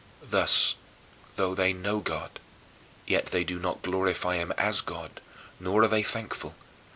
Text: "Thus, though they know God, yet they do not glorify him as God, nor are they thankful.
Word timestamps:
"Thus, 0.23 0.73
though 1.35 1.53
they 1.53 1.73
know 1.73 1.99
God, 1.99 2.39
yet 3.05 3.27
they 3.27 3.43
do 3.43 3.59
not 3.59 3.83
glorify 3.83 4.37
him 4.37 4.51
as 4.57 4.81
God, 4.81 5.21
nor 5.59 5.83
are 5.83 5.87
they 5.87 6.01
thankful. 6.01 6.55